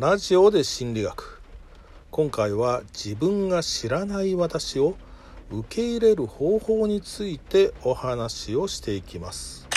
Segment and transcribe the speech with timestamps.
[0.00, 1.42] ラジオで心理学。
[2.10, 4.96] 今回は自分が知らない私を
[5.50, 9.68] 受け入れる方法についてお話をしていきます。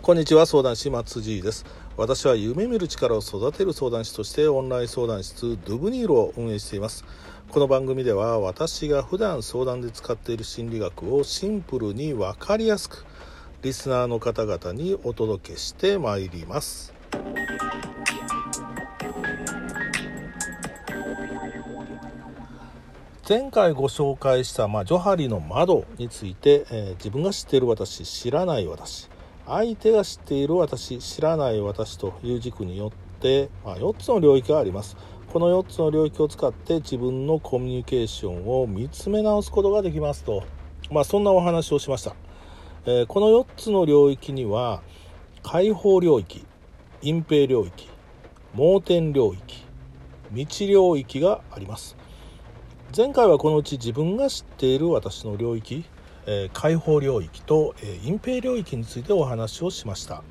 [0.00, 1.66] こんにちは相談師松地です。
[1.96, 7.04] 私は夢見る力を育てる相談師としてオンライン相談室ドゥブニールを運営しています。
[7.50, 13.04] この番組では私が普段相談で使っている心理学をシンプルに分かりやすく
[13.62, 16.92] リスナーの方々にお届けしてまいります。
[23.28, 29.08] 前回ご紹介した、まあ、ジョハリの窓について、えー、自分が知っている私知らない私
[29.46, 34.96] 相手が知っている私知らない私という軸によって、まあ、4つの領域があります。
[35.32, 40.42] この4つの領域を使って自分のコミュニケーションを見つめ直すことができますと、
[40.90, 42.16] まあ、そんなお話をしました。
[42.84, 44.82] えー、この4つの領域には
[45.44, 46.44] 解放領域
[47.00, 47.88] 隠蔽領域
[48.54, 49.64] 盲点領域
[50.32, 51.96] 道領域があります。
[52.96, 55.84] 前回はこのうち自分が知っている私の領域、
[56.26, 60.24] えー、解放領域と、えー、隠蔽領域についてお話をしました。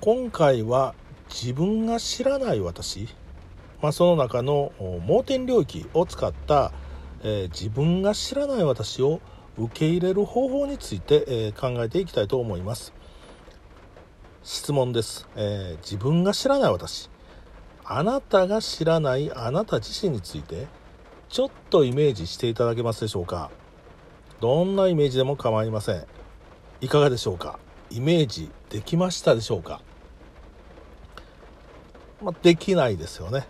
[0.00, 0.94] 今回は
[1.28, 3.08] 自分が知らない私、
[3.82, 4.72] まあ、その中の
[5.06, 6.72] 盲点領域を使った、
[7.22, 9.20] えー、自分が知らない私を
[9.56, 12.92] 受け入れる方法について、え考えていきたいと思います。
[14.42, 17.08] 質問です、えー、自分が知らない私。
[17.84, 20.66] あなたが知らないあなた自身について
[21.28, 23.50] ちょっとイメージしていただけますでしょうか。
[24.40, 26.04] どんなイメージでも構いません。
[26.80, 27.58] いかがでしょうか。
[27.90, 29.80] イメージできましたでしょうか、
[32.20, 33.46] まあ、できないですよね、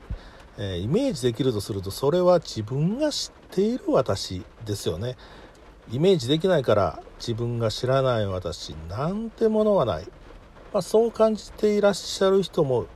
[0.59, 5.17] えー、イメージできるとするとそれは自分が知っている私ですよね。
[5.91, 10.05] イメージできないから自分が知らない私なんてものはない、
[10.73, 12.87] まあ、そう感じていらっしゃる人も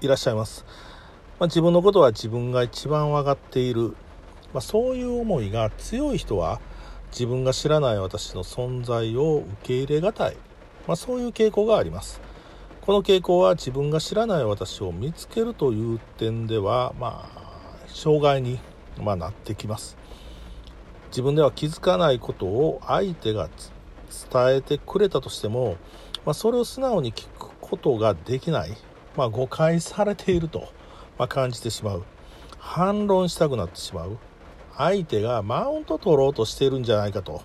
[0.00, 0.64] いらっしゃいます、
[1.38, 3.96] まあ、自分のことは自分が一番分かっている、
[4.52, 6.60] まあ、そういう思いが強い人は
[7.12, 10.36] 自分が知らない私の存在を受け入れがたい、
[10.88, 12.22] まそういう傾向があります。
[12.80, 18.58] この傾向は自分が知らない私を見つけるという点ではまあ障害に、
[18.98, 19.96] まなってきます。
[21.12, 23.50] 自分では気づかないことを相手が
[24.32, 25.76] 伝えてくれたとしても、
[26.24, 28.74] まあ、それを素直に聞くことができない、
[29.14, 30.72] まあ、誤解されていると、
[31.18, 32.04] ま感じてしまう。
[32.58, 34.16] 反論したくなってしまう。
[34.74, 37.42] 相手がマウント取ろうとしているんじゃないかと。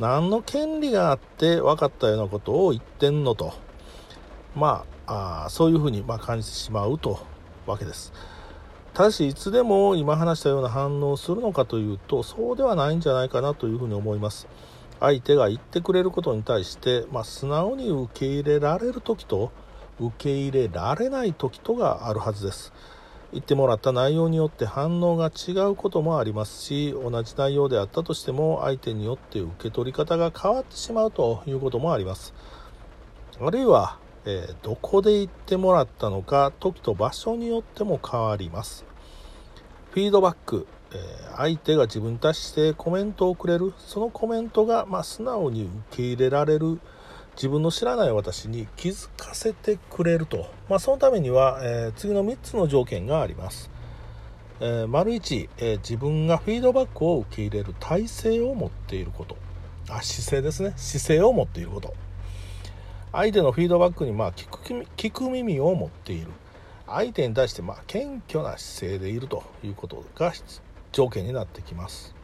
[0.00, 3.54] 何の権利があって分かったようなことを言ってんのと。
[4.56, 7.20] まああそういうふうにま感じてしまうと
[7.64, 8.12] わけです。
[8.94, 14.46] ただしいつでも今話したような反応をするのかというとそうではないんじゃないかなというふうに思います。
[15.00, 19.50] 相手が言ってくれることに対して、まあ、素直に受け入れられる時と
[19.98, 22.72] 受け入れられない時とがあるはずです。
[23.32, 32.34] 言ってもらった内容によって反応が違うこともありますし同じ内容であったとしても相手によって受け取り方が変わってしまうということもあります。
[33.40, 38.84] あるいはえー、どこで行ってもらったのか時と場所によっても変わります。
[39.90, 43.74] フィードバック、えー、相手が自分に対してコメントをくれる。
[43.78, 46.80] そのコメントが、まあ、素直に受け入れられる。
[47.34, 53.70] 自分の知らない私に気づかせてくれると、まあ、そのためには、えー、次の3つの条件があります、
[54.60, 59.36] え丸1、え自分がフィードバックを受け入れる体制を持っていること。
[59.88, 60.72] あ姿勢ですね。
[60.76, 61.94] 姿勢を持っていること。
[63.12, 66.28] 相手のフィードバックにまあ聞く聞く耳を持っている。
[66.86, 70.32] 相手に対してまあ謙虚な姿勢でいるということが
[70.92, 72.14] 条件になってきます。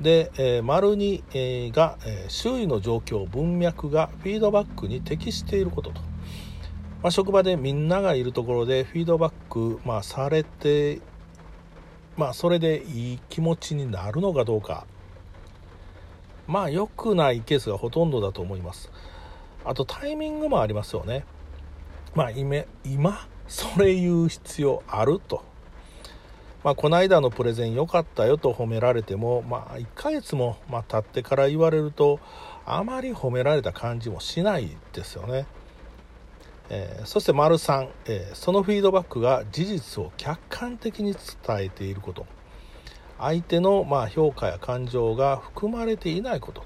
[0.00, 6.00] で、えー、丸2、えー、が、えー、周囲の状況文脈がフィードバックに適していることと、
[7.02, 11.00] まあ、職場でみんながいるところでフィードバック、まあ、されて
[12.16, 14.86] まあそれでいい気持ちになるのかどうか。
[16.46, 18.90] まあ良くないケースがほとんどだと思います。
[19.64, 21.24] あとタイミングもありますよね。
[22.14, 25.42] まあ今今それ言う必要あると。
[26.62, 32.20] まあ、この間のプレゼン良かったよと褒められても、まあ、1ヶ月も、ま経ってから言われると
[32.64, 35.46] あまり褒められた感じもしないですよね。
[36.70, 41.20] えー、そして丸3、えー、そのフィードバックが事実を客観的に伝
[41.58, 42.26] えていること。
[43.18, 46.64] 相手のま評価や感情が含まれていないこと。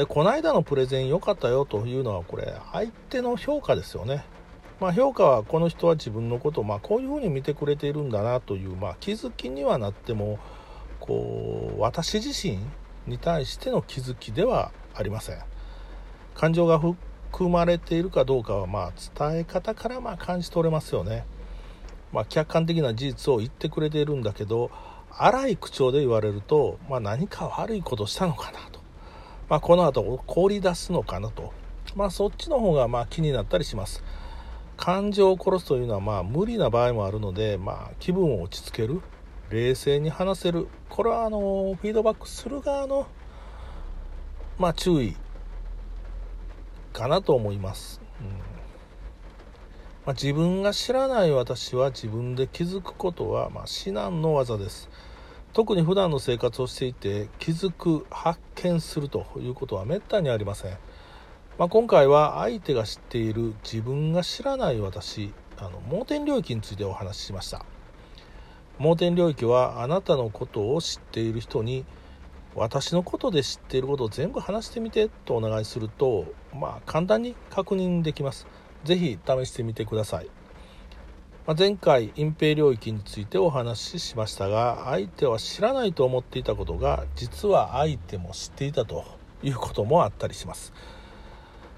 [0.00, 4.24] でこの間のプレゼン良かったよというのはこれ相手の評価ですよね。
[4.80, 10.38] まあ、評価はこの人は自分のことをまあこういうふうに見てくれているんだなという、まあ、気づきにはなっても
[11.00, 12.60] こう私自身
[13.06, 15.38] に対しての気づきではありません。
[16.34, 21.26] 感情が含まれているかどうかはまあ伝え方からま感じ取れますよね。
[22.10, 24.70] まあ、客観的な事実を言ってくれているんだけど
[25.10, 28.79] 荒い口調で言われると、まあ、何か悪いことしたのかなと、
[29.50, 31.52] まあ、この後凍り出すのかなと、
[31.94, 34.02] まあ、そっちの方がまあ気になったりします。
[34.78, 39.02] 感情を殺すというのはまあ無理な場合もあるので、まあ、気分を落ち着ける。
[39.50, 40.68] 冷静に話せる。
[40.88, 43.08] これはあのフィードバックする側の、
[44.58, 45.16] まあ、注意
[46.92, 48.28] かなと思います、うん。
[48.28, 48.34] ま
[50.06, 54.88] あ、自分が知らない私は自分で気づくことは、まあ、至難の技です。
[55.52, 60.78] 特に普段の生活をしていて気づく発見するということはめったにありません、
[61.58, 67.64] まあ、今回は相手が知っている自分が知らない私あの盲点領域についてお話ししました。
[68.78, 71.84] 盲点領域はあなたのことを知っている人に
[72.54, 78.46] 私のことで知っていることを全部話してみてとお願いするとまあ簡単に確認できます。
[78.84, 80.30] 是非試してみてください、
[81.46, 89.04] まあ、前回隠蔽領域についてお話ししましたが相手は知らないと思っていたことが実は相手も知っていたと
[89.42, 90.72] いうこともあったりします。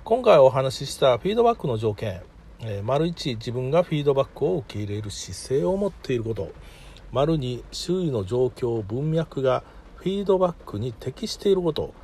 [0.04, 2.22] 今回お話ししたフィードバックの条件、
[2.60, 6.50] えー、丸1自分がフィードバックを受け入れる姿勢を持っていること。
[7.12, 9.62] 丸2周囲の状況文脈が
[9.94, 11.94] フィードバックに適していること。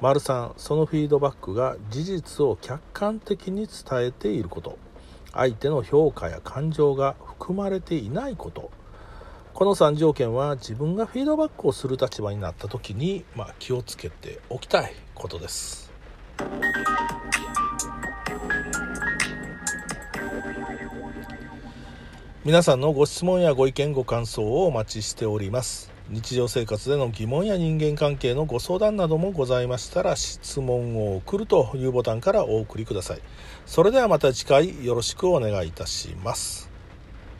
[0.00, 4.78] 丸3そのフィードバックが事実を客観的に伝えていること。
[5.32, 8.70] 相手の評価や感情が含まれていないこと。
[9.52, 15.92] この3条件は自分がフィードバックをする立場になった時に、まあ、気をつけておきたいことです。
[22.42, 25.99] 皆さんのご質問やご意見ご感想をお待ちしております。
[26.10, 33.20] 日常生活での疑問や人間関係のご相談などもございましたら質問を送るというボタンからお送りください。
[33.64, 36.69] それではまた次回よろしくお願いいたします。